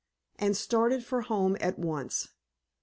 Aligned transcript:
and 0.39 0.57
started 0.57 1.05
for 1.05 1.21
home 1.21 1.55
at 1.61 1.77
once. 1.77 2.29